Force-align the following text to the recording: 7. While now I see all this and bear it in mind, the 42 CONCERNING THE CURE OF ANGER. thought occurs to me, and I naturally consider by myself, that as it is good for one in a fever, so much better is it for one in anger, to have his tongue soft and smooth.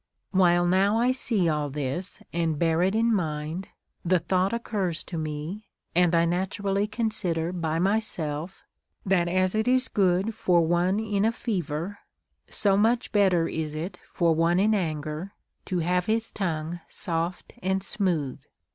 7. 0.31 0.39
While 0.39 0.65
now 0.65 0.97
I 0.97 1.11
see 1.11 1.47
all 1.47 1.69
this 1.69 2.19
and 2.33 2.57
bear 2.57 2.81
it 2.81 2.95
in 2.95 3.13
mind, 3.13 3.67
the 4.03 4.17
42 4.17 4.17
CONCERNING 4.17 4.17
THE 4.17 4.17
CURE 4.17 4.17
OF 4.17 4.17
ANGER. 4.17 4.27
thought 4.29 4.59
occurs 4.59 5.03
to 5.03 5.17
me, 5.19 5.65
and 5.93 6.15
I 6.15 6.25
naturally 6.25 6.87
consider 6.87 7.53
by 7.53 7.77
myself, 7.77 8.63
that 9.05 9.27
as 9.27 9.53
it 9.53 9.67
is 9.67 9.87
good 9.89 10.33
for 10.33 10.65
one 10.65 10.99
in 10.99 11.23
a 11.23 11.31
fever, 11.31 11.99
so 12.49 12.75
much 12.75 13.11
better 13.11 13.47
is 13.47 13.75
it 13.75 13.99
for 14.11 14.33
one 14.33 14.59
in 14.59 14.73
anger, 14.73 15.33
to 15.65 15.77
have 15.81 16.07
his 16.07 16.31
tongue 16.31 16.79
soft 16.89 17.53
and 17.61 17.83
smooth. 17.83 18.41